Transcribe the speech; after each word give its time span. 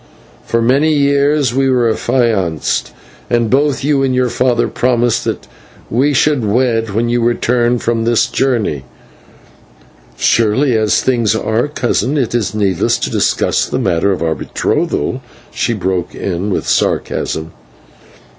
For 0.47 0.63
many 0.63 0.91
years 0.93 1.53
we 1.53 1.69
were 1.69 1.87
affianced, 1.87 2.91
and 3.29 3.51
both 3.51 3.83
you 3.83 4.01
and 4.01 4.15
your 4.15 4.29
father 4.29 4.67
promised 4.67 5.25
that 5.25 5.45
we 5.91 6.11
should 6.11 6.41
be 6.41 6.47
wed 6.47 6.89
when 6.89 7.07
you 7.07 7.21
returned 7.21 7.83
from 7.83 8.03
this 8.03 8.25
journey" 8.25 8.83
"Surely, 10.17 10.75
as 10.75 11.01
things 11.03 11.35
are, 11.35 11.67
cousin, 11.67 12.17
it 12.17 12.33
is 12.33 12.55
needless 12.55 12.97
to 12.97 13.11
discuss 13.11 13.67
the 13.67 13.77
matter 13.77 14.11
of 14.11 14.23
our 14.23 14.33
betrothal," 14.33 15.21
she 15.51 15.73
broke 15.75 16.15
in 16.15 16.49
with 16.49 16.67
sarcasm. 16.67 17.51